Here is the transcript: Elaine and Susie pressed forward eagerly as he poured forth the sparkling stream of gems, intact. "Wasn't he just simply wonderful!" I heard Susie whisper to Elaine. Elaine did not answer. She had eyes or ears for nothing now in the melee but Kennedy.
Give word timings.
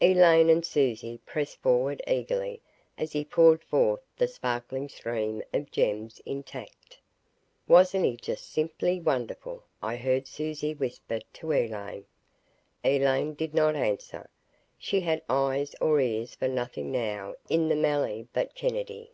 Elaine 0.00 0.50
and 0.50 0.66
Susie 0.66 1.20
pressed 1.24 1.62
forward 1.62 2.02
eagerly 2.08 2.60
as 2.98 3.12
he 3.12 3.24
poured 3.24 3.62
forth 3.62 4.00
the 4.16 4.26
sparkling 4.26 4.88
stream 4.88 5.40
of 5.54 5.70
gems, 5.70 6.20
intact. 6.26 6.98
"Wasn't 7.68 8.04
he 8.04 8.16
just 8.16 8.50
simply 8.52 8.98
wonderful!" 9.00 9.62
I 9.80 9.94
heard 9.94 10.26
Susie 10.26 10.74
whisper 10.74 11.20
to 11.34 11.52
Elaine. 11.52 12.04
Elaine 12.82 13.34
did 13.34 13.54
not 13.54 13.76
answer. 13.76 14.28
She 14.76 15.02
had 15.02 15.22
eyes 15.28 15.76
or 15.80 16.00
ears 16.00 16.34
for 16.34 16.48
nothing 16.48 16.90
now 16.90 17.36
in 17.48 17.68
the 17.68 17.76
melee 17.76 18.26
but 18.32 18.56
Kennedy. 18.56 19.12